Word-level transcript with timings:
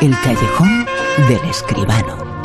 El 0.00 0.12
callejón 0.22 0.86
del 1.26 1.50
escribano. 1.50 2.42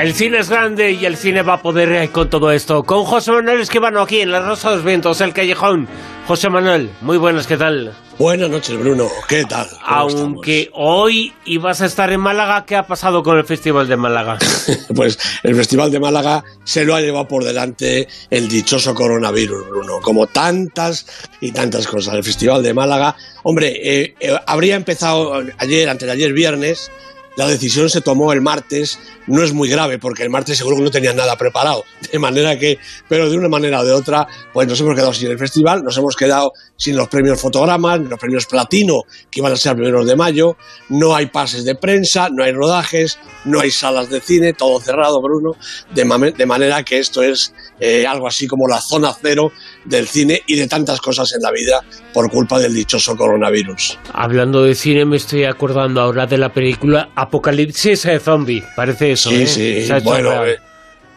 El 0.00 0.14
cine 0.14 0.38
es 0.38 0.48
grande 0.48 0.92
y 0.92 1.06
el 1.06 1.16
cine 1.16 1.42
va 1.42 1.54
a 1.54 1.62
poder 1.62 1.90
eh, 1.90 2.08
con 2.10 2.30
todo 2.30 2.52
esto. 2.52 2.84
Con 2.84 3.04
José 3.04 3.32
Manuel 3.32 3.62
Esquivano 3.62 4.00
aquí 4.00 4.20
en 4.20 4.30
La 4.30 4.38
Rosa 4.40 4.70
de 4.70 4.76
los 4.76 4.84
Vientos, 4.84 5.20
El 5.20 5.32
Callejón. 5.32 5.88
José 6.28 6.48
Manuel, 6.48 6.90
muy 7.00 7.18
buenas, 7.18 7.48
¿qué 7.48 7.56
tal? 7.56 7.94
Buenas 8.18 8.48
noches, 8.48 8.78
Bruno. 8.78 9.08
¿Qué 9.28 9.44
tal? 9.44 9.66
Aunque 9.82 10.70
hoy 10.72 11.32
ibas 11.46 11.80
a 11.80 11.86
estar 11.86 12.12
en 12.12 12.20
Málaga, 12.20 12.64
¿qué 12.64 12.76
ha 12.76 12.86
pasado 12.86 13.24
con 13.24 13.36
el 13.36 13.44
Festival 13.44 13.88
de 13.88 13.96
Málaga? 13.96 14.38
pues 14.94 15.18
el 15.42 15.56
Festival 15.56 15.90
de 15.90 15.98
Málaga 15.98 16.44
se 16.62 16.84
lo 16.84 16.94
ha 16.94 17.00
llevado 17.00 17.26
por 17.26 17.42
delante 17.42 18.06
el 18.30 18.48
dichoso 18.48 18.94
coronavirus, 18.94 19.68
Bruno. 19.68 20.00
Como 20.00 20.28
tantas 20.28 21.06
y 21.40 21.50
tantas 21.50 21.88
cosas. 21.88 22.14
El 22.14 22.22
Festival 22.22 22.62
de 22.62 22.72
Málaga, 22.72 23.16
hombre, 23.42 23.80
eh, 23.82 24.14
eh, 24.20 24.38
habría 24.46 24.76
empezado 24.76 25.42
ayer, 25.58 25.88
antes 25.88 26.06
de 26.06 26.12
ayer 26.12 26.32
viernes, 26.32 26.92
la 27.36 27.46
decisión 27.48 27.90
se 27.90 28.00
tomó 28.00 28.32
el 28.32 28.40
martes, 28.40 28.98
no 29.26 29.42
es 29.42 29.52
muy 29.52 29.68
grave 29.68 29.98
porque 29.98 30.22
el 30.22 30.30
martes 30.30 30.58
seguro 30.58 30.76
que 30.76 30.82
no 30.82 30.90
tenían 30.90 31.16
nada 31.16 31.36
preparado, 31.36 31.84
de 32.12 32.18
manera 32.18 32.58
que, 32.58 32.78
pero 33.08 33.28
de 33.28 33.36
una 33.36 33.48
manera 33.48 33.80
o 33.80 33.84
de 33.84 33.92
otra, 33.92 34.26
pues 34.52 34.68
nos 34.68 34.80
hemos 34.80 34.94
quedado 34.94 35.12
sin 35.12 35.30
el 35.30 35.38
festival, 35.38 35.82
nos 35.82 35.96
hemos 35.96 36.16
quedado 36.16 36.52
sin 36.76 36.96
los 36.96 37.08
premios 37.08 37.40
fotogramas, 37.40 38.00
los 38.00 38.18
premios 38.18 38.46
platino 38.46 39.02
que 39.30 39.40
iban 39.40 39.52
a 39.52 39.56
ser 39.56 39.74
primeros 39.74 40.06
de 40.06 40.16
mayo, 40.16 40.56
no 40.88 41.14
hay 41.14 41.26
pases 41.26 41.64
de 41.64 41.74
prensa, 41.74 42.28
no 42.30 42.44
hay 42.44 42.52
rodajes, 42.52 43.18
no 43.44 43.60
hay 43.60 43.70
salas 43.70 44.10
de 44.10 44.20
cine, 44.20 44.52
todo 44.52 44.80
cerrado, 44.80 45.20
Bruno, 45.20 45.56
de, 45.94 46.32
de 46.36 46.46
manera 46.46 46.82
que 46.82 46.98
esto 46.98 47.22
es 47.22 47.52
eh, 47.80 48.06
algo 48.06 48.26
así 48.26 48.46
como 48.46 48.68
la 48.68 48.80
zona 48.80 49.14
cero 49.20 49.52
del 49.84 50.06
cine 50.06 50.42
y 50.46 50.56
de 50.56 50.66
tantas 50.68 51.00
cosas 51.00 51.32
en 51.34 51.42
la 51.42 51.50
vida 51.50 51.82
por 52.12 52.30
culpa 52.30 52.58
del 52.58 52.74
dichoso 52.74 53.16
coronavirus. 53.16 53.98
Hablando 54.12 54.62
de 54.62 54.74
cine, 54.74 55.04
me 55.04 55.16
estoy 55.16 55.44
acordando 55.44 56.00
ahora 56.00 56.26
de 56.26 56.38
la 56.38 56.52
película 56.52 57.10
Apocalipsis 57.24 58.06
Zombie. 58.22 58.62
Parece 58.76 59.12
eso. 59.12 59.30
Sí, 59.30 59.42
¿eh? 59.42 59.46
sí. 59.86 59.92
Bueno, 60.02 60.46
eh, 60.46 60.58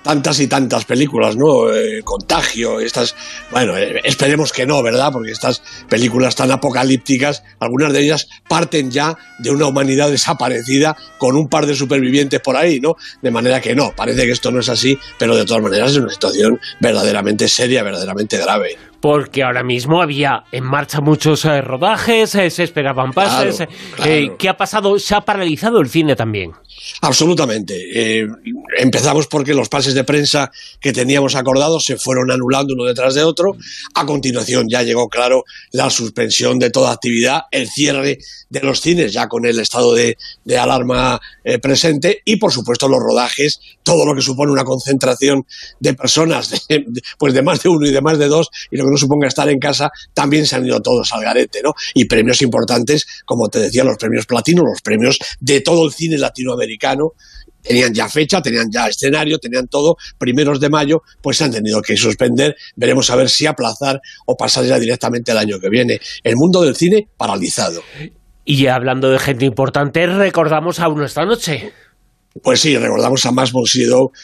tantas 0.08 0.40
y 0.40 0.48
tantas 0.48 0.86
películas, 0.86 1.36
¿no? 1.36 1.70
Eh, 1.74 2.02
contagio, 2.04 2.80
estas. 2.80 3.16
Bueno, 3.52 3.76
esperemos 3.78 4.54
que 4.54 4.66
no, 4.66 4.82
¿verdad? 4.82 5.12
Porque 5.12 5.32
estas 5.32 5.62
películas 5.90 6.36
tan 6.36 6.50
apocalípticas, 6.52 7.44
algunas 7.60 7.92
de 7.92 8.04
ellas 8.04 8.30
parten 8.48 8.90
ya 8.90 9.18
de 9.40 9.52
una 9.52 9.68
humanidad 9.68 10.10
desaparecida 10.10 10.96
con 11.18 11.36
un 11.36 11.50
par 11.50 11.66
de 11.66 11.76
supervivientes 11.76 12.40
por 12.40 12.56
ahí, 12.56 12.80
¿no? 12.80 12.96
De 13.22 13.32
manera 13.32 13.60
que 13.60 13.76
no, 13.76 13.94
parece 13.96 14.26
que 14.26 14.32
esto 14.32 14.50
no 14.50 14.62
es 14.62 14.70
así, 14.70 14.98
pero 15.20 15.36
de 15.36 15.46
todas 15.46 15.62
maneras 15.62 15.92
es 15.92 15.98
una 15.98 16.12
situación 16.12 16.60
verdaderamente 16.80 17.50
seria, 17.50 17.84
verdaderamente 17.84 18.38
grave 18.38 18.78
porque 19.00 19.44
ahora 19.44 19.64
mismo 19.64 20.02
había 20.02 20.44
en 20.52 20.64
marcha 20.64 21.02
muchos 21.02 21.44
rodajes, 21.44 22.32
se 22.32 22.64
esperaban 22.64 23.14
pases. 23.14 23.68
¿Qué 24.04 24.50
ha 24.50 24.58
pasado? 24.58 24.98
Se 25.00 25.16
ha 25.16 25.22
paralizado 25.22 25.80
el 25.80 25.90
cine 25.90 26.16
también. 26.16 26.54
Absolutamente. 27.02 27.76
Eh, 28.22 28.28
empezamos 28.78 29.28
porque 29.28 29.54
los 29.54 29.70
pases 29.70 29.94
de 29.94 30.04
prensa 30.04 30.52
que 30.80 30.94
teníamos 30.94 31.36
acordados 31.36 31.86
se 31.86 31.98
fueron 31.98 32.32
anulando 32.32 32.74
uno 32.74 32.86
detrás 32.86 33.16
de 33.16 33.24
otro. 33.24 33.58
A 33.96 34.06
continuación 34.06 34.68
ya 34.70 34.84
llegó 34.84 35.10
claro 35.10 35.44
la 35.72 35.90
suspensión 35.90 36.60
de 36.60 36.70
toda 36.70 36.92
actividad, 36.92 37.44
el 37.52 37.68
cierre 37.68 38.20
de 38.50 38.62
los 38.62 38.82
cines 38.82 39.12
ya 39.12 39.28
con 39.28 39.46
el 39.46 39.60
estado 39.60 39.94
de, 39.94 40.18
alarma 40.58 41.20
eh, 41.44 41.60
presente 41.60 42.22
y 42.26 42.38
por 42.38 42.52
supuesto 42.52 42.88
los 42.88 43.00
rodajes, 43.00 43.60
todo 43.84 44.06
lo 44.06 44.16
que 44.16 44.22
supone 44.22 44.52
una 44.52 44.64
concentración 44.64 45.46
de 45.80 45.94
personas, 45.94 46.68
de, 46.70 46.86
pues 47.18 47.34
de 47.34 47.42
más 47.42 47.62
de 47.64 47.70
uno 47.70 47.86
y 47.86 47.92
de 47.92 48.02
más 48.02 48.18
de 48.18 48.28
dos 48.28 48.50
y 48.72 48.78
lo 48.78 48.86
que 48.88 48.92
no 48.92 48.98
suponga 48.98 49.28
estar 49.28 49.48
en 49.50 49.60
casa, 49.60 49.90
también 50.14 50.46
se 50.46 50.56
han 50.56 50.66
ido 50.66 50.82
todos 50.82 51.12
al 51.14 51.24
garete, 51.24 51.62
¿no? 51.64 51.74
Y 51.94 52.06
premios 52.06 52.42
importantes, 52.42 53.06
como 53.26 53.48
te 53.50 53.60
decía, 53.60 53.84
los 53.84 53.98
premios 53.98 54.26
platino, 54.26 54.64
los 54.64 54.82
premios 54.82 55.18
de 55.40 55.62
todo 55.62 55.86
el 55.86 55.94
cine 55.94 56.18
latinoamericano, 56.18 57.14
tenían 57.62 57.94
ya 57.94 58.08
fecha, 58.08 58.42
tenían 58.42 58.72
ya 58.72 58.88
escenario, 58.88 59.38
tenían 59.40 59.68
todo, 59.68 59.98
primeros 60.18 60.60
de 60.60 60.70
mayo, 60.70 61.02
pues 61.22 61.38
se 61.38 61.44
han 61.44 61.52
tenido 61.52 61.82
que 61.82 61.98
suspender, 61.98 62.56
veremos 62.76 63.10
a 63.10 63.16
ver 63.16 63.30
si 63.30 63.46
aplazar 63.46 64.02
o 64.26 64.36
pasar 64.38 64.66
ya 64.66 64.80
directamente 64.80 65.32
el 65.32 65.38
año 65.38 65.60
que 65.60 65.70
viene. 65.70 66.00
El 66.24 66.36
mundo 66.36 66.62
del 66.62 66.76
cine 66.76 67.08
paralizado. 67.18 67.82
Y 68.46 68.68
hablando 68.68 69.10
de 69.10 69.20
gente 69.20 69.46
importante, 69.46 70.08
recordamos 70.08 70.80
a 70.80 70.88
uno 70.88 71.04
esta 71.04 71.26
noche. 71.26 71.74
Pues 72.44 72.60
sí, 72.60 72.78
recordamos 72.78 73.26
a 73.26 73.32
Max 73.32 73.52
von 73.52 73.66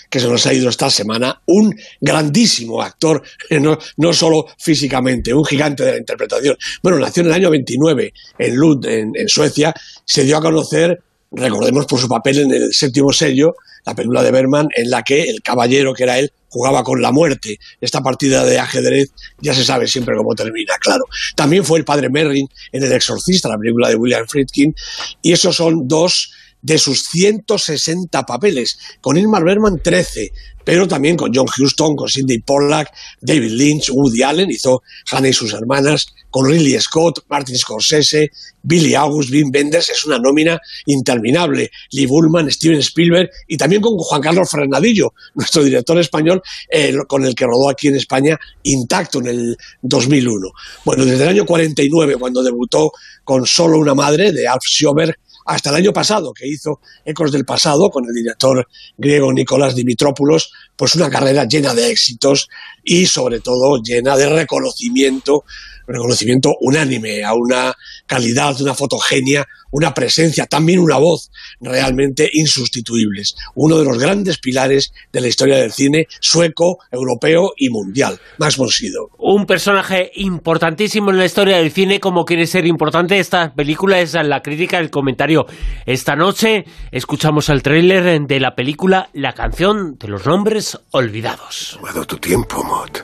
que 0.10 0.20
se 0.20 0.28
nos 0.28 0.46
ha 0.46 0.54
ido 0.54 0.70
esta 0.70 0.90
semana, 0.90 1.42
un 1.46 1.76
grandísimo 2.02 2.82
actor, 2.82 3.22
no, 3.50 3.78
no 3.98 4.14
solo 4.14 4.46
físicamente, 4.58 5.34
un 5.34 5.46
gigante 5.46 5.84
de 5.84 5.92
la 5.92 5.98
interpretación. 5.98 6.58
Bueno, 6.82 7.00
nació 7.00 7.22
en 7.22 7.28
el 7.28 7.34
año 7.34 7.50
29 7.50 8.14
en 8.40 8.56
Lund, 8.56 8.86
en, 8.86 9.12
en 9.16 9.28
Suecia, 9.28 9.74
se 10.06 10.24
dio 10.24 10.38
a 10.38 10.42
conocer 10.42 11.00
recordemos 11.34 11.86
por 11.86 12.00
su 12.00 12.08
papel 12.08 12.40
en 12.40 12.52
el 12.52 12.74
séptimo 12.74 13.12
sello, 13.12 13.56
la 13.86 13.96
película 13.96 14.24
de 14.24 14.32
Berman, 14.32 14.68
en 14.76 14.90
la 14.90 15.04
que 15.04 15.24
el 15.24 15.42
caballero 15.42 15.94
que 15.94 16.04
era 16.04 16.20
él 16.20 16.32
jugaba 16.48 16.84
con 16.84 17.02
la 17.02 17.12
muerte. 17.12 17.58
Esta 17.82 18.02
partida 18.02 18.46
de 18.46 18.60
ajedrez 18.60 19.12
ya 19.40 19.54
se 19.54 19.66
sabe 19.66 19.88
siempre 19.88 20.16
cómo 20.16 20.36
termina, 20.36 20.76
claro. 20.80 21.06
También 21.36 21.66
fue 21.66 21.80
el 21.80 21.86
padre 21.86 22.10
Merrin 22.10 22.48
en 22.72 22.84
El 22.84 22.92
Exorcista, 22.92 23.50
la 23.50 23.58
película 23.58 23.90
de 23.90 23.96
William 23.96 24.28
Friedkin, 24.28 24.74
y 25.22 25.32
esos 25.34 25.56
son 25.56 25.88
dos 25.88 26.34
de 26.64 26.80
sus 26.80 27.04
160 27.04 28.24
papeles. 28.24 28.80
Con 29.02 29.18
Ingmar 29.18 29.44
Bergman 29.44 29.80
13, 29.84 30.32
pero 30.64 30.88
también 30.88 31.16
con 31.16 31.32
John 31.34 31.46
Huston, 31.46 31.96
con 31.96 32.10
Sidney 32.10 32.40
Pollack, 32.40 32.92
David 33.22 33.52
Lynch, 33.52 33.90
Woody 33.92 34.24
Allen, 34.24 34.50
hizo 34.50 34.82
Hannah 35.12 35.30
y 35.30 35.34
sus 35.34 35.54
hermanas, 35.54 36.08
con 36.30 36.50
Ridley 36.50 36.80
Scott, 36.80 37.26
Martin 37.30 37.56
Scorsese, 37.56 38.32
Billy 38.64 38.96
August, 38.96 39.30
Wim 39.30 39.52
Wenders, 39.54 39.90
es 39.90 40.06
una 40.06 40.18
nómina 40.18 40.60
interminable. 40.86 41.70
Lee 41.92 42.06
Bullman, 42.06 42.50
Steven 42.50 42.80
Spielberg 42.80 43.30
y 43.48 43.58
también 43.58 43.82
con 43.82 43.98
Juan 43.98 44.22
Carlos 44.22 44.50
Fernadillo, 44.50 45.14
nuestro 45.36 45.64
director 45.64 46.00
español, 46.00 46.42
eh, 46.72 46.96
con 47.08 47.26
el 47.26 47.36
que 47.36 47.46
rodó 47.46 47.70
aquí 47.70 47.90
en 47.90 47.98
España 47.98 48.40
intacto 48.64 49.20
en 49.20 49.28
el 49.28 49.58
2001. 49.82 50.50
Bueno, 50.86 51.06
desde 51.06 51.24
el 51.24 51.30
año 51.30 51.46
49, 51.46 52.16
cuando 52.16 52.42
debutó 52.42 52.92
con 53.24 53.46
Solo 53.46 53.78
una 53.78 53.94
madre 53.94 54.32
de 54.32 54.48
Alf 54.48 54.64
Schober, 54.66 55.16
hasta 55.46 55.70
el 55.70 55.78
año 55.78 55.94
pasado, 55.94 56.34
que 56.34 56.48
hizo 56.48 56.80
Ecos 57.06 57.32
del 57.32 57.46
Pasado 57.46 57.90
con 57.90 58.06
el 58.06 58.14
director 58.14 58.68
griego 58.98 59.32
Nicolás 59.34 59.76
Dimitropoulos, 59.76 60.52
pues 60.76 60.96
una 60.96 61.10
carrera 61.10 61.46
llena 61.46 61.74
de 61.74 61.90
éxitos 61.92 62.50
y 62.84 63.06
sobre 63.06 63.40
todo 63.40 63.82
llena 63.82 64.16
de 64.16 64.30
reconocimiento 64.30 65.44
reconocimiento 65.88 66.54
unánime 66.62 67.24
a 67.24 67.34
una 67.34 67.74
calidad, 68.06 68.60
una 68.62 68.74
fotogenia, 68.74 69.46
una 69.72 69.94
presencia, 69.94 70.46
también 70.46 70.80
una 70.80 70.98
voz 70.98 71.32
realmente 71.60 72.30
insustituibles. 72.32 73.36
Uno 73.56 73.78
de 73.78 73.86
los 73.86 73.98
grandes 73.98 74.38
pilares 74.38 74.94
de 75.12 75.22
la 75.22 75.28
historia 75.28 75.58
del 75.58 75.72
cine 75.72 76.08
sueco, 76.20 76.78
europeo 76.92 77.54
y 77.58 77.70
mundial, 77.70 78.20
Max 78.38 78.58
von 78.58 78.70
Un 79.18 79.46
personaje 79.46 80.12
importantísimo 80.16 81.10
en 81.10 81.18
la 81.18 81.26
historia 81.26 81.58
del 81.58 81.72
cine, 81.72 82.00
como 82.00 82.24
quiere 82.24 82.46
ser 82.46 82.66
importante 82.66 83.20
esta 83.20 83.54
película, 83.54 84.00
es 84.00 84.14
la 84.14 84.42
crítica, 84.42 84.78
el 84.78 84.92
comentario. 84.92 85.46
Esta 85.86 86.16
noche 86.16 86.66
escuchamos 86.92 87.50
el 87.50 87.64
tráiler 87.64 88.22
de 88.22 88.40
la 88.40 88.56
película 88.56 89.10
La 89.14 89.34
canción 89.34 89.98
de 89.98 90.08
los 90.08 90.26
nombres 90.26 90.78
olvidados. 90.92 91.78
Tomado 91.80 92.06
tu 92.06 92.18
tiempo, 92.18 92.64
Mott. 92.64 93.04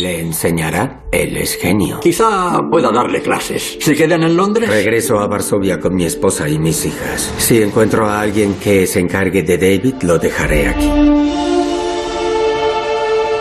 ¿Le 0.00 0.18
enseñará? 0.18 1.04
Él 1.12 1.36
es 1.36 1.56
genio. 1.56 2.00
Quizá 2.00 2.58
pueda 2.70 2.90
darle 2.90 3.20
clases. 3.20 3.76
¿Se 3.82 3.94
quedan 3.94 4.22
en 4.22 4.34
Londres? 4.34 4.70
Regreso 4.70 5.18
a 5.18 5.26
Varsovia 5.26 5.78
con 5.78 5.94
mi 5.94 6.06
esposa 6.06 6.48
y 6.48 6.58
mis 6.58 6.86
hijas. 6.86 7.30
Si 7.36 7.60
encuentro 7.60 8.06
a 8.06 8.22
alguien 8.22 8.54
que 8.54 8.86
se 8.86 8.98
encargue 8.98 9.42
de 9.42 9.58
David, 9.58 9.96
lo 10.00 10.18
dejaré 10.18 10.68
aquí. 10.68 10.90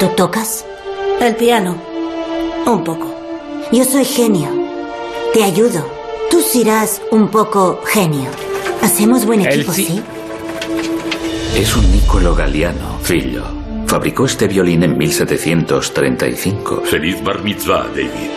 ¿Tú 0.02 0.08
tocas? 0.18 0.66
El 1.22 1.34
piano. 1.38 1.82
Un 2.66 2.84
poco. 2.84 3.16
Yo 3.72 3.86
soy 3.86 4.04
genio. 4.04 4.50
Te 5.34 5.46
ayudo. 5.46 5.90
Tú 6.30 6.42
serás 6.42 7.02
un 7.12 7.30
poco 7.30 7.80
genio. 7.86 8.30
Hacemos 8.82 9.26
buen 9.26 9.46
equipo, 9.46 9.72
¿sí? 9.72 10.04
Es 11.56 11.74
un 11.78 11.90
Nicolo 11.90 12.36
Galiano, 12.36 13.00
figlio. 13.02 13.59
Fabricó 13.90 14.26
este 14.28 14.48
violín 14.48 14.84
en 14.84 14.96
1735. 15.00 16.84
Feliz 16.86 17.24
bar 17.24 17.44
mitzvah, 17.44 17.88
David. 17.88 18.30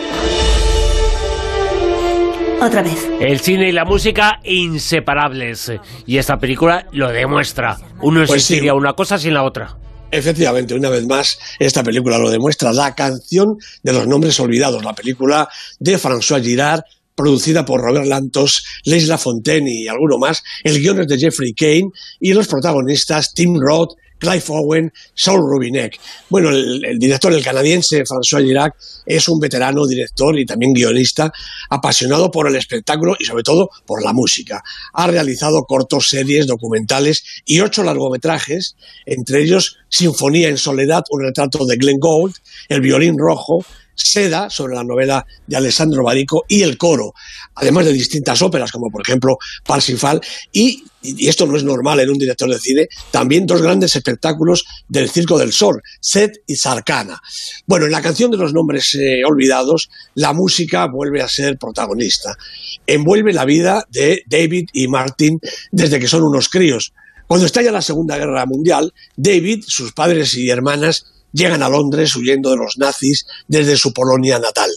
Otra 2.59 2.81
vez. 2.81 3.07
El 3.19 3.39
cine 3.39 3.69
y 3.69 3.71
la 3.71 3.85
música 3.85 4.39
inseparables. 4.43 5.71
Y 6.07 6.17
esta 6.17 6.37
película 6.37 6.87
lo 6.91 7.11
demuestra. 7.11 7.77
Uno 8.01 8.21
pues 8.25 8.31
existiría 8.31 8.73
una 8.73 8.93
cosa 8.93 9.19
sin 9.19 9.35
la 9.35 9.43
otra. 9.43 9.77
Efectivamente, 10.09 10.73
una 10.73 10.89
vez 10.89 11.05
más, 11.05 11.37
esta 11.59 11.83
película 11.83 12.17
lo 12.17 12.31
demuestra. 12.31 12.73
La 12.73 12.95
canción 12.95 13.55
de 13.83 13.93
los 13.93 14.07
nombres 14.07 14.39
olvidados, 14.39 14.83
la 14.83 14.93
película 14.93 15.47
de 15.79 15.99
François 15.99 16.41
Girard, 16.41 16.81
producida 17.15 17.65
por 17.65 17.81
Robert 17.81 18.05
Lantos, 18.05 18.63
Les 18.85 19.07
Lafontaine 19.07 19.71
y 19.71 19.87
alguno 19.87 20.17
más. 20.17 20.43
El 20.63 20.79
guion 20.79 21.01
es 21.01 21.07
de 21.07 21.17
Jeffrey 21.17 21.53
Kane 21.53 21.89
y 22.19 22.33
los 22.33 22.47
protagonistas 22.47 23.33
Tim 23.33 23.59
Roth, 23.59 23.95
Clive 24.23 24.43
Owen, 24.47 24.93
Saul 25.13 25.41
Rubinek. 25.41 25.99
Bueno, 26.29 26.49
el, 26.49 26.97
director, 26.97 27.33
el 27.33 27.43
canadiense 27.43 28.05
François 28.05 28.41
Girac, 28.41 28.73
es 29.05 29.27
un 29.27 29.37
veterano 29.37 29.85
director 29.85 30.39
y 30.39 30.45
también 30.45 30.71
guionista, 30.71 31.29
apasionado 31.69 32.31
por 32.31 32.47
el 32.47 32.55
espectáculo 32.55 33.17
y 33.19 33.25
sobre 33.25 33.43
todo 33.43 33.69
por 33.85 34.01
la 34.01 34.13
música. 34.13 34.63
Ha 34.93 35.07
realizado 35.07 35.63
cortos, 35.63 36.07
series, 36.07 36.47
documentales 36.47 37.23
y 37.45 37.59
ocho 37.59 37.83
largometrajes, 37.83 38.77
entre 39.05 39.41
ellos 39.41 39.75
Sinfonía 39.89 40.47
en 40.47 40.57
Soledad, 40.57 41.03
un 41.09 41.23
retrato 41.23 41.65
de 41.65 41.75
Glenn 41.75 41.99
Gould, 41.99 42.35
El 42.69 42.79
violín 42.79 43.17
rojo, 43.17 43.65
Seda, 43.95 44.49
sobre 44.49 44.75
la 44.75 44.83
novela 44.83 45.25
de 45.47 45.55
Alessandro 45.55 46.03
Barico, 46.03 46.43
y 46.47 46.63
El 46.63 46.77
coro, 46.77 47.13
además 47.55 47.85
de 47.85 47.93
distintas 47.93 48.41
óperas, 48.41 48.71
como 48.71 48.89
por 48.89 49.01
ejemplo 49.01 49.37
Parsifal, 49.65 50.21
y, 50.51 50.83
y 51.01 51.27
esto 51.27 51.45
no 51.45 51.55
es 51.55 51.63
normal 51.63 51.99
en 51.99 52.09
un 52.09 52.17
director 52.17 52.49
de 52.49 52.59
cine, 52.59 52.87
también 53.11 53.45
dos 53.45 53.61
grandes 53.61 53.95
espectáculos 53.95 54.65
del 54.87 55.09
Circo 55.09 55.37
del 55.37 55.53
Sol, 55.53 55.81
Set 55.99 56.41
y 56.47 56.55
Sarcana. 56.55 57.19
Bueno, 57.65 57.85
en 57.85 57.91
la 57.91 58.01
canción 58.01 58.31
de 58.31 58.37
los 58.37 58.53
nombres 58.53 58.95
eh, 58.95 59.23
olvidados, 59.25 59.89
la 60.15 60.33
música 60.33 60.87
vuelve 60.87 61.21
a 61.21 61.27
ser 61.27 61.57
protagonista. 61.57 62.35
Envuelve 62.87 63.33
la 63.33 63.45
vida 63.45 63.85
de 63.89 64.23
David 64.27 64.69
y 64.73 64.87
Martin 64.87 65.39
desde 65.71 65.99
que 65.99 66.07
son 66.07 66.23
unos 66.23 66.49
críos. 66.49 66.93
Cuando 67.27 67.45
estalla 67.45 67.71
la 67.71 67.81
Segunda 67.81 68.17
Guerra 68.17 68.45
Mundial, 68.45 68.93
David, 69.15 69.63
sus 69.65 69.93
padres 69.93 70.35
y 70.35 70.49
hermanas 70.49 71.05
llegan 71.33 71.63
a 71.63 71.69
Londres 71.69 72.15
huyendo 72.15 72.51
de 72.51 72.57
los 72.57 72.77
nazis 72.77 73.25
desde 73.47 73.75
su 73.75 73.91
Polonia 73.91 74.39
natal. 74.39 74.69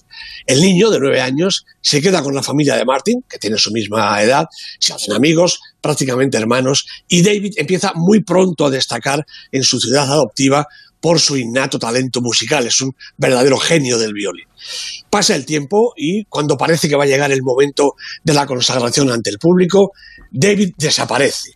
El 0.47 0.61
niño, 0.61 0.91
de 0.91 0.99
nueve 0.99 1.21
años, 1.21 1.65
se 1.81 2.03
queda 2.03 2.23
con 2.23 2.35
la 2.35 2.43
familia 2.43 2.75
de 2.77 2.85
Martin, 2.85 3.23
que 3.29 3.39
tiene 3.39 3.59
su 3.59 3.71
misma 3.71 4.21
edad, 4.23 4.47
se 4.81 4.93
hacen 4.93 5.15
amigos, 5.15 5.61
prácticamente 5.81 6.37
hermanos, 6.39 6.87
y 7.07 7.23
David 7.23 7.55
empieza 7.57 7.93
muy 7.95 8.25
pronto 8.25 8.67
a 8.67 8.71
destacar 8.71 9.25
en 9.53 9.63
su 9.63 9.79
ciudad 9.79 10.11
adoptiva 10.11 10.67
por 11.01 11.21
su 11.21 11.37
innato 11.37 11.79
talento 11.79 12.21
musical, 12.21 12.67
es 12.67 12.81
un 12.81 12.97
verdadero 13.17 13.59
genio 13.59 13.99
del 13.99 14.13
violín. 14.13 14.47
Pasa 15.11 15.37
el 15.37 15.47
tiempo 15.47 15.93
y 15.97 16.25
cuando 16.25 16.57
parece 16.57 16.89
que 16.89 16.97
va 16.97 17.05
a 17.05 17.07
llegar 17.07 17.31
el 17.31 17.43
momento 17.43 17.95
de 18.25 18.35
la 18.35 18.47
consagración 18.47 19.11
ante 19.11 19.31
el 19.31 19.39
público, 19.39 19.93
David 20.33 20.73
desaparece 20.77 21.51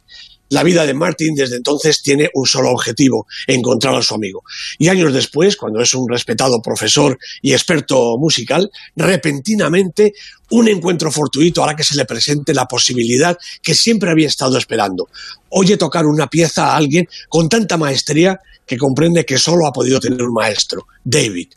la 0.50 0.62
vida 0.62 0.85
de 0.85 0.94
Martin 0.94 1.35
desde 1.35 1.56
entonces 1.56 2.02
tiene 2.02 2.29
un 2.35 2.47
solo 2.47 2.70
objetivo, 2.70 3.26
encontrar 3.47 3.94
a 3.94 4.02
su 4.02 4.14
amigo. 4.14 4.43
Y 4.79 4.88
años 4.88 5.12
después, 5.12 5.56
cuando 5.56 5.81
es 5.81 5.94
un 5.94 6.08
respetado 6.08 6.61
profesor 6.61 7.19
y 7.41 7.52
experto 7.52 8.17
musical, 8.19 8.70
repentinamente 8.97 10.12
un 10.50 10.69
encuentro 10.69 11.11
fortuito 11.11 11.62
hará 11.62 11.76
que 11.76 11.85
se 11.85 11.97
le 11.97 12.05
presente 12.05 12.52
la 12.52 12.67
posibilidad 12.67 13.38
que 13.62 13.75
siempre 13.75 14.11
había 14.11 14.26
estado 14.26 14.58
esperando. 14.58 15.08
Oye 15.50 15.76
tocar 15.76 16.06
una 16.06 16.26
pieza 16.26 16.73
a 16.73 16.76
alguien 16.76 17.08
con 17.29 17.49
tanta 17.49 17.76
maestría 17.76 18.41
que 18.67 18.76
comprende 18.76 19.25
que 19.25 19.38
solo 19.38 19.67
ha 19.67 19.73
podido 19.73 20.00
tener 20.00 20.23
un 20.23 20.35
maestro, 20.35 20.87
David. 21.05 21.49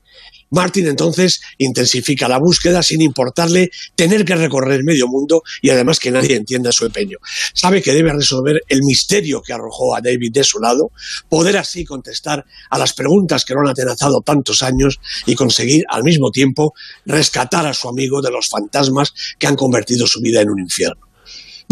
Martin 0.53 0.87
entonces 0.87 1.41
intensifica 1.57 2.27
la 2.27 2.37
búsqueda 2.37 2.83
sin 2.83 3.01
importarle 3.01 3.71
tener 3.95 4.23
que 4.23 4.35
recorrer 4.35 4.83
medio 4.83 5.07
mundo 5.07 5.41
y 5.61 5.71
además 5.71 5.99
que 5.99 6.11
nadie 6.11 6.35
entienda 6.35 6.71
su 6.71 6.85
empeño. 6.85 7.17
Sabe 7.53 7.81
que 7.81 7.93
debe 7.93 8.13
resolver 8.13 8.61
el 8.67 8.83
misterio 8.83 9.41
que 9.41 9.53
arrojó 9.53 9.95
a 9.95 10.01
David 10.01 10.31
de 10.31 10.43
su 10.43 10.59
lado, 10.59 10.91
poder 11.27 11.57
así 11.57 11.83
contestar 11.83 12.45
a 12.69 12.77
las 12.77 12.93
preguntas 12.93 13.45
que 13.45 13.53
lo 13.55 13.61
han 13.61 13.69
atenazado 13.69 14.21
tantos 14.21 14.61
años 14.61 14.99
y 15.25 15.33
conseguir 15.35 15.83
al 15.89 16.03
mismo 16.03 16.29
tiempo 16.29 16.73
rescatar 17.05 17.65
a 17.65 17.73
su 17.73 17.89
amigo 17.89 18.21
de 18.21 18.31
los 18.31 18.47
fantasmas 18.47 19.11
que 19.39 19.47
han 19.47 19.55
convertido 19.55 20.05
su 20.05 20.21
vida 20.21 20.41
en 20.41 20.51
un 20.51 20.59
infierno. 20.59 21.12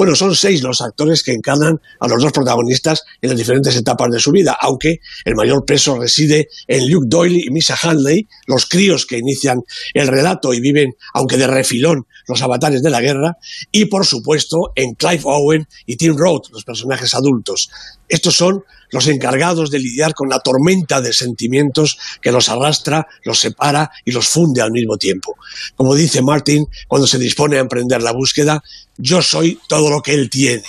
Bueno, 0.02 0.16
son 0.16 0.36
seis 0.36 0.64
los 0.64 0.82
actores 0.82 1.22
que 1.22 1.32
encarnan 1.32 1.80
a 2.00 2.08
los 2.08 2.24
dos 2.24 2.32
protagonistas 2.32 3.04
en 3.22 3.30
las 3.30 3.38
diferentes 3.38 3.76
etapas 3.76 4.10
de 4.10 4.20
su 4.20 4.32
vida, 4.32 4.58
aunque 4.60 5.00
el 5.26 5.36
mayor 5.36 5.64
peso 5.64 5.96
reside 5.96 6.50
en 6.66 6.90
Luke 6.90 7.06
Doyle 7.08 7.40
y 7.46 7.52
Misa 7.52 7.78
Hanley, 7.80 8.28
los 8.48 8.66
críos 8.66 9.06
que 9.06 9.20
inician 9.20 9.62
el 9.94 10.08
relato 10.08 10.56
y 10.56 10.60
viven, 10.60 10.96
aunque 11.14 11.38
de 11.38 11.46
refilón, 11.46 12.08
los 12.28 12.42
avatares 12.42 12.82
de 12.82 12.90
la 12.90 13.00
guerra, 13.00 13.38
y 13.72 13.86
por 13.86 14.04
supuesto 14.08 14.72
en 14.74 14.96
Clive 14.96 15.22
Owen 15.24 15.68
y 15.86 15.98
Tim 15.98 16.18
Roth, 16.18 16.50
los 16.50 16.64
personajes 16.64 17.14
adultos. 17.14 17.70
Estos 18.10 18.36
son 18.36 18.64
los 18.92 19.08
encargados 19.08 19.72
de 19.72 19.80
lidiar 19.80 20.14
con 20.14 20.30
la 20.30 20.40
tormenta 20.40 21.00
de 21.00 21.14
sentimientos 21.14 21.98
que 22.22 22.32
los 22.32 22.50
arrastra, 22.50 23.08
los 23.24 23.40
separa 23.40 23.92
y 24.04 24.12
los 24.12 24.28
funde 24.28 24.62
al 24.62 24.72
mismo 24.72 24.98
tiempo. 24.98 25.36
Como 25.76 25.96
dice 25.96 26.22
Martin 26.22 26.66
cuando 26.88 27.08
se 27.08 27.18
dispone 27.18 27.58
a 27.58 27.62
emprender 27.62 28.02
la 28.02 28.12
búsqueda, 28.12 28.62
yo 29.02 29.22
soy 29.22 29.60
todo 29.68 29.90
lo 29.90 30.02
que 30.02 30.14
él 30.14 30.30
tiene. 30.30 30.64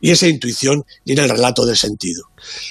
Y 0.00 0.10
esa 0.10 0.28
intuición 0.28 0.84
llena 1.04 1.24
el 1.24 1.30
relato 1.30 1.66
de 1.66 1.76
sentido. 1.76 2.24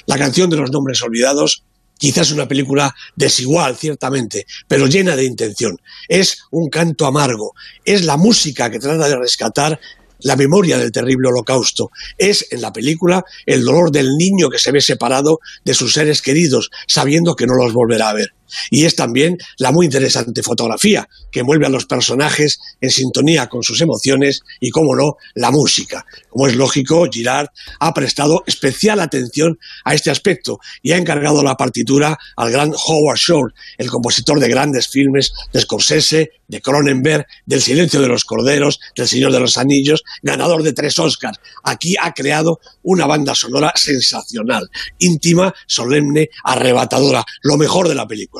La 0.06 0.18
canción 0.18 0.50
de 0.50 0.56
los 0.56 0.70
nombres 0.70 1.02
olvidados 1.02 1.64
quizás 1.98 2.32
una 2.32 2.48
película 2.48 2.94
desigual, 3.14 3.76
ciertamente, 3.76 4.46
pero 4.66 4.86
llena 4.86 5.16
de 5.16 5.24
intención. 5.24 5.76
Es 6.08 6.38
un 6.50 6.70
canto 6.70 7.06
amargo, 7.06 7.52
es 7.84 8.04
la 8.04 8.16
música 8.16 8.70
que 8.70 8.78
trata 8.78 9.06
de 9.06 9.16
rescatar 9.16 9.78
la 10.22 10.36
memoria 10.36 10.78
del 10.78 10.92
terrible 10.92 11.28
holocausto. 11.28 11.90
Es 12.16 12.46
en 12.50 12.62
la 12.62 12.72
película 12.72 13.22
el 13.46 13.64
dolor 13.64 13.90
del 13.90 14.16
niño 14.16 14.48
que 14.48 14.58
se 14.58 14.72
ve 14.72 14.80
separado 14.80 15.40
de 15.64 15.74
sus 15.74 15.92
seres 15.92 16.22
queridos, 16.22 16.70
sabiendo 16.86 17.36
que 17.36 17.46
no 17.46 17.54
los 17.54 17.72
volverá 17.72 18.10
a 18.10 18.14
ver. 18.14 18.32
Y 18.70 18.84
es 18.84 18.96
también 18.96 19.38
la 19.58 19.72
muy 19.72 19.86
interesante 19.86 20.42
fotografía, 20.42 21.08
que 21.30 21.42
mueve 21.42 21.66
a 21.66 21.70
los 21.70 21.86
personajes 21.86 22.60
en 22.80 22.90
sintonía 22.90 23.48
con 23.48 23.62
sus 23.62 23.80
emociones 23.80 24.42
y, 24.60 24.70
como 24.70 24.94
no, 24.94 25.16
la 25.34 25.50
música. 25.50 26.04
Como 26.28 26.46
es 26.46 26.56
lógico, 26.56 27.06
Girard 27.10 27.48
ha 27.78 27.92
prestado 27.94 28.42
especial 28.46 29.00
atención 29.00 29.58
a 29.84 29.94
este 29.94 30.10
aspecto 30.10 30.60
y 30.82 30.92
ha 30.92 30.96
encargado 30.96 31.42
la 31.42 31.56
partitura 31.56 32.18
al 32.36 32.50
gran 32.50 32.72
Howard 32.72 33.18
Shore, 33.18 33.54
el 33.78 33.90
compositor 33.90 34.38
de 34.40 34.48
grandes 34.48 34.88
filmes 34.88 35.32
de 35.52 35.60
Scorsese, 35.60 36.30
de 36.48 36.60
Cronenberg, 36.60 37.26
del 37.46 37.62
Silencio 37.62 38.00
de 38.00 38.08
los 38.08 38.24
Corderos, 38.24 38.80
del 38.96 39.08
Señor 39.08 39.32
de 39.32 39.40
los 39.40 39.56
Anillos, 39.56 40.02
ganador 40.22 40.62
de 40.62 40.72
tres 40.72 40.98
Oscars. 40.98 41.38
Aquí 41.62 41.94
ha 42.00 42.12
creado 42.12 42.60
una 42.82 43.06
banda 43.06 43.34
sonora 43.34 43.72
sensacional, 43.76 44.68
íntima, 44.98 45.54
solemne, 45.66 46.30
arrebatadora, 46.44 47.24
lo 47.42 47.56
mejor 47.56 47.88
de 47.88 47.94
la 47.94 48.06
película. 48.06 48.39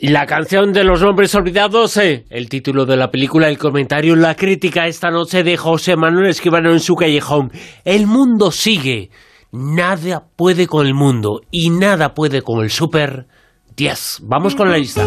La 0.00 0.26
canción 0.26 0.72
de 0.72 0.84
los 0.84 1.02
nombres 1.02 1.34
olvidados, 1.34 1.96
eh, 1.96 2.24
el 2.30 2.48
título 2.48 2.86
de 2.86 2.96
la 2.96 3.10
película, 3.10 3.48
el 3.48 3.58
comentario, 3.58 4.14
la 4.14 4.36
crítica 4.36 4.86
esta 4.86 5.10
noche 5.10 5.42
de 5.42 5.56
José 5.56 5.96
Manuel 5.96 6.30
Esquivano 6.30 6.70
en 6.70 6.78
su 6.78 6.94
callejón. 6.94 7.50
El 7.84 8.06
mundo 8.06 8.52
sigue. 8.52 9.10
Nada 9.50 10.28
puede 10.36 10.68
con 10.68 10.86
el 10.86 10.94
mundo 10.94 11.40
y 11.50 11.70
nada 11.70 12.14
puede 12.14 12.42
con 12.42 12.62
el 12.62 12.70
Super 12.70 13.26
10. 13.76 14.20
Vamos 14.22 14.54
con 14.54 14.70
la 14.70 14.78
lista. 14.78 15.04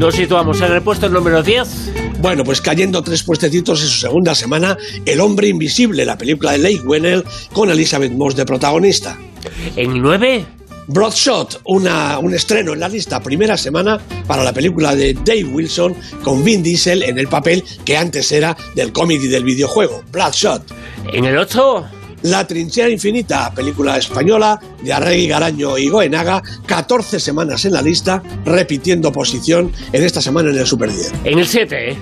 Nos 0.00 0.16
situamos 0.16 0.60
en 0.62 0.72
el 0.72 0.82
puesto 0.82 1.08
número 1.08 1.44
10. 1.44 2.18
Bueno, 2.18 2.42
pues 2.42 2.60
cayendo 2.60 3.02
tres 3.02 3.22
puestecitos 3.22 3.82
en 3.82 3.88
su 3.88 4.00
segunda 4.00 4.34
semana, 4.34 4.76
El 5.06 5.20
hombre 5.20 5.46
invisible, 5.46 6.04
la 6.04 6.18
película 6.18 6.52
de 6.52 6.58
Lake 6.58 6.82
Wennell 6.84 7.24
con 7.52 7.70
Elizabeth 7.70 8.10
Moss 8.10 8.34
de 8.34 8.44
protagonista. 8.44 9.16
En 9.76 9.92
el 9.92 10.02
9. 10.02 10.46
Broadshot, 10.88 11.60
una, 11.64 12.18
un 12.18 12.34
estreno 12.34 12.72
en 12.72 12.80
la 12.80 12.88
lista 12.88 13.20
primera 13.20 13.56
semana 13.56 14.00
para 14.26 14.42
la 14.42 14.52
película 14.52 14.94
de 14.94 15.14
Dave 15.14 15.44
Wilson 15.44 15.94
con 16.22 16.44
Vin 16.44 16.62
Diesel 16.62 17.02
en 17.02 17.18
el 17.18 17.28
papel 17.28 17.64
que 17.84 17.96
antes 17.96 18.32
era 18.32 18.56
del 18.74 18.92
cómic 18.92 19.22
y 19.22 19.28
del 19.28 19.44
videojuego, 19.44 20.02
Bloodshot. 20.10 20.62
En 21.12 21.24
el 21.24 21.36
8. 21.38 21.84
La 22.22 22.46
trinchera 22.46 22.88
infinita, 22.88 23.52
película 23.52 23.96
española 23.96 24.60
de 24.80 24.92
Arregui 24.92 25.26
Garaño 25.26 25.76
y 25.76 25.88
Goenaga, 25.88 26.40
14 26.66 27.18
semanas 27.18 27.64
en 27.64 27.72
la 27.72 27.82
lista, 27.82 28.22
repitiendo 28.44 29.10
posición 29.10 29.72
en 29.92 30.04
esta 30.04 30.22
semana 30.22 30.50
en 30.50 30.58
el 30.58 30.66
Super 30.66 30.92
10. 30.92 31.12
En 31.24 31.38
el 31.40 31.48
7. 31.48 31.96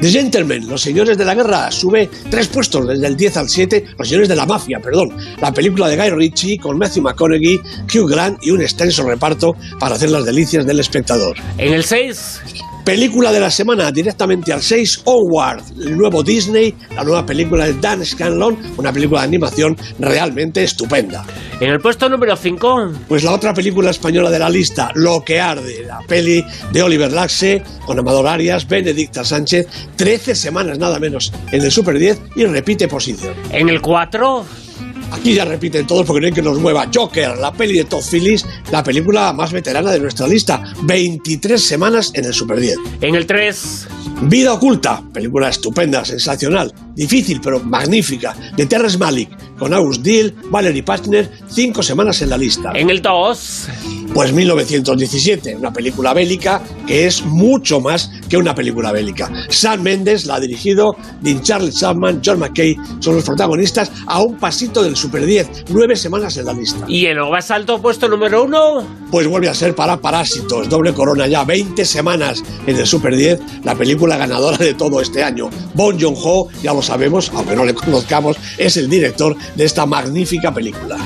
The 0.00 0.10
Gentlemen, 0.10 0.68
Los 0.68 0.82
Señores 0.82 1.16
de 1.16 1.24
la 1.24 1.34
Guerra, 1.34 1.70
sube 1.70 2.10
tres 2.30 2.48
puestos 2.48 2.86
desde 2.86 3.06
el 3.06 3.16
10 3.16 3.36
al 3.38 3.48
7, 3.48 3.86
Los 3.98 4.08
Señores 4.08 4.28
de 4.28 4.36
la 4.36 4.44
Mafia, 4.44 4.78
perdón, 4.78 5.16
la 5.40 5.52
película 5.52 5.88
de 5.88 5.96
Guy 5.96 6.10
Ritchie 6.10 6.58
con 6.58 6.76
Matthew 6.76 7.02
McConaughey, 7.02 7.58
Hugh 7.84 8.10
Grant 8.10 8.44
y 8.44 8.50
un 8.50 8.60
extenso 8.60 9.04
reparto 9.04 9.56
para 9.80 9.94
hacer 9.94 10.10
las 10.10 10.26
delicias 10.26 10.66
del 10.66 10.80
espectador. 10.80 11.36
En 11.56 11.72
el 11.72 11.82
6. 11.82 12.40
Película 12.86 13.32
de 13.32 13.40
la 13.40 13.50
semana, 13.50 13.90
directamente 13.90 14.52
al 14.52 14.62
6, 14.62 15.02
Onward, 15.06 15.60
el 15.82 15.98
nuevo 15.98 16.22
Disney, 16.22 16.72
la 16.94 17.02
nueva 17.02 17.26
película 17.26 17.66
de 17.66 17.74
Dan 17.80 18.06
Scanlon, 18.06 18.56
una 18.76 18.92
película 18.92 19.22
de 19.22 19.26
animación 19.26 19.76
realmente 19.98 20.62
estupenda. 20.62 21.24
En 21.58 21.70
el 21.70 21.80
puesto 21.80 22.08
número 22.08 22.36
5. 22.36 22.92
Pues 23.08 23.24
la 23.24 23.32
otra 23.32 23.52
película 23.52 23.90
española 23.90 24.30
de 24.30 24.38
la 24.38 24.48
lista, 24.48 24.92
Lo 24.94 25.24
que 25.24 25.40
arde, 25.40 25.84
la 25.84 25.98
peli 26.06 26.44
de 26.70 26.80
Oliver 26.80 27.10
Laxe, 27.10 27.60
con 27.84 27.98
Amador 27.98 28.28
Arias, 28.28 28.68
Benedicta 28.68 29.24
Sánchez, 29.24 29.66
13 29.96 30.36
semanas 30.36 30.78
nada 30.78 31.00
menos 31.00 31.32
en 31.50 31.64
el 31.64 31.72
Super 31.72 31.98
10 31.98 32.20
y 32.36 32.44
repite 32.44 32.86
posición. 32.86 33.34
En 33.50 33.68
el 33.68 33.80
4. 33.80 34.65
Aquí 35.12 35.34
ya 35.34 35.44
repiten 35.44 35.86
todos 35.86 36.06
porque 36.06 36.20
no 36.20 36.26
hay 36.26 36.32
que 36.32 36.42
nos 36.42 36.58
mueva. 36.58 36.88
Joker, 36.92 37.36
la 37.38 37.52
peli 37.52 37.78
de 37.78 37.84
Todd 37.84 38.02
Phillips, 38.02 38.44
la 38.70 38.82
película 38.82 39.32
más 39.32 39.52
veterana 39.52 39.90
de 39.90 40.00
nuestra 40.00 40.26
lista. 40.26 40.62
23 40.82 41.62
semanas 41.62 42.10
en 42.14 42.24
el 42.24 42.34
Super 42.34 42.58
10. 42.58 42.76
En 43.00 43.14
el 43.14 43.26
3. 43.26 43.86
Vida 44.22 44.54
oculta, 44.54 45.02
película 45.12 45.50
estupenda, 45.50 46.02
sensacional, 46.02 46.72
difícil 46.94 47.38
pero 47.42 47.60
magnífica, 47.60 48.34
de 48.56 48.64
Terrence 48.64 48.96
Malick, 48.96 49.28
con 49.58 49.74
August 49.74 50.00
Deal, 50.02 50.34
Valerie 50.50 50.82
Pachner, 50.82 51.30
cinco 51.48 51.82
semanas 51.82 52.22
en 52.22 52.30
la 52.30 52.38
lista. 52.38 52.72
En 52.74 52.88
el 52.88 53.02
2. 53.02 53.68
Pues 54.14 54.32
1917, 54.32 55.56
una 55.56 55.70
película 55.70 56.14
bélica 56.14 56.62
que 56.86 57.06
es 57.06 57.22
mucho 57.26 57.80
más 57.80 58.10
que 58.28 58.36
una 58.36 58.54
película 58.54 58.92
bélica. 58.92 59.30
Sam 59.48 59.82
Mendes 59.82 60.26
la 60.26 60.36
ha 60.36 60.40
dirigido, 60.40 60.96
Dean 61.20 61.42
Charles 61.42 61.78
Chapman, 61.78 62.20
John 62.24 62.38
McKay 62.38 62.76
son 63.00 63.16
los 63.16 63.24
protagonistas 63.24 63.90
a 64.06 64.22
un 64.22 64.36
pasito 64.38 64.82
del 64.82 64.96
Super 64.96 65.24
10, 65.24 65.64
nueve 65.70 65.96
semanas 65.96 66.36
en 66.36 66.46
la 66.46 66.52
lista. 66.52 66.84
¿Y 66.88 67.06
el 67.06 67.18
más 67.20 67.50
alto 67.50 67.80
puesto 67.80 68.08
número 68.08 68.44
uno? 68.44 68.84
Pues 69.10 69.26
vuelve 69.26 69.48
a 69.48 69.54
ser 69.54 69.74
para 69.74 69.96
Parásitos, 69.98 70.68
doble 70.68 70.92
corona 70.92 71.26
ya, 71.26 71.44
20 71.44 71.84
semanas 71.84 72.42
en 72.66 72.76
el 72.76 72.86
Super 72.86 73.16
10, 73.16 73.64
la 73.64 73.74
película 73.74 74.16
ganadora 74.16 74.58
de 74.58 74.74
todo 74.74 75.00
este 75.00 75.22
año. 75.22 75.48
Bon 75.74 75.98
Joon-ho, 75.98 76.48
ya 76.62 76.72
lo 76.72 76.82
sabemos, 76.82 77.30
aunque 77.34 77.56
no 77.56 77.64
le 77.64 77.74
conozcamos, 77.74 78.36
es 78.58 78.76
el 78.76 78.88
director 78.88 79.36
de 79.54 79.64
esta 79.64 79.86
magnífica 79.86 80.52
película. 80.52 80.96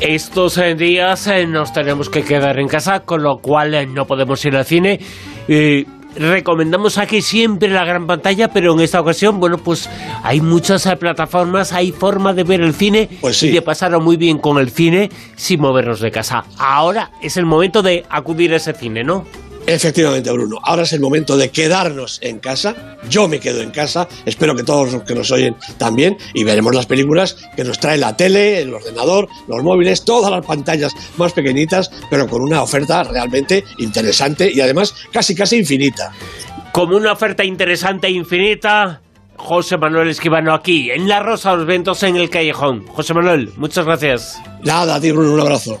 Estos 0.00 0.58
eh, 0.58 0.74
días 0.74 1.26
eh, 1.26 1.46
nos 1.46 1.72
tenemos 1.72 2.10
que 2.10 2.22
quedar 2.22 2.58
en 2.58 2.68
casa, 2.68 3.00
con 3.00 3.22
lo 3.22 3.38
cual 3.38 3.74
eh, 3.74 3.86
no 3.86 4.06
podemos 4.06 4.44
ir 4.44 4.54
al 4.54 4.66
cine. 4.66 5.00
Recomendamos 6.16 6.98
aquí 6.98 7.22
siempre 7.22 7.68
la 7.68 7.84
gran 7.84 8.06
pantalla, 8.06 8.48
pero 8.48 8.74
en 8.74 8.80
esta 8.80 9.00
ocasión, 9.00 9.40
bueno, 9.40 9.58
pues 9.58 9.88
hay 10.22 10.40
muchas 10.40 10.86
plataformas, 10.96 11.72
hay 11.72 11.92
forma 11.92 12.32
de 12.32 12.44
ver 12.44 12.60
el 12.60 12.74
cine 12.74 13.08
Pues 13.20 13.42
y 13.42 13.50
de 13.50 13.62
pasar 13.62 13.98
muy 14.00 14.16
bien 14.16 14.38
con 14.38 14.58
el 14.58 14.70
cine 14.70 15.10
sin 15.36 15.60
movernos 15.60 16.00
de 16.00 16.10
casa. 16.10 16.44
Ahora 16.58 17.10
es 17.22 17.36
el 17.36 17.46
momento 17.46 17.82
de 17.82 18.04
acudir 18.10 18.52
a 18.52 18.56
ese 18.56 18.72
cine, 18.74 19.04
¿no? 19.04 19.24
Efectivamente, 19.66 20.30
Bruno. 20.30 20.58
Ahora 20.62 20.82
es 20.82 20.92
el 20.92 21.00
momento 21.00 21.36
de 21.36 21.50
quedarnos 21.50 22.20
en 22.22 22.38
casa. 22.38 22.96
Yo 23.10 23.26
me 23.26 23.40
quedo 23.40 23.62
en 23.62 23.72
casa. 23.72 24.06
Espero 24.24 24.54
que 24.54 24.62
todos 24.62 24.92
los 24.92 25.02
que 25.02 25.14
nos 25.14 25.30
oyen 25.32 25.56
también. 25.76 26.16
Y 26.34 26.44
veremos 26.44 26.72
las 26.72 26.86
películas 26.86 27.36
que 27.56 27.64
nos 27.64 27.80
trae 27.80 27.98
la 27.98 28.16
tele, 28.16 28.60
el 28.60 28.72
ordenador, 28.72 29.28
los 29.48 29.64
móviles, 29.64 30.04
todas 30.04 30.30
las 30.30 30.46
pantallas 30.46 30.92
más 31.16 31.32
pequeñitas, 31.32 31.90
pero 32.10 32.28
con 32.28 32.42
una 32.42 32.62
oferta 32.62 33.02
realmente 33.02 33.64
interesante 33.78 34.50
y 34.52 34.60
además 34.60 34.94
casi 35.12 35.34
casi 35.34 35.56
infinita. 35.56 36.12
Como 36.70 36.96
una 36.96 37.12
oferta 37.12 37.42
interesante 37.42 38.06
e 38.06 38.10
infinita, 38.10 39.00
José 39.36 39.78
Manuel 39.78 40.10
Esquivano 40.10 40.54
aquí, 40.54 40.90
en 40.90 41.08
La 41.08 41.20
Rosa 41.20 41.52
de 41.52 41.56
los 41.58 41.66
Vientos, 41.66 42.02
en 42.04 42.16
el 42.16 42.30
Callejón. 42.30 42.86
José 42.86 43.14
Manuel, 43.14 43.52
muchas 43.56 43.84
gracias. 43.84 44.38
Nada, 44.62 44.96
a 44.96 45.00
ti, 45.00 45.10
Bruno, 45.10 45.34
un 45.34 45.40
abrazo. 45.40 45.80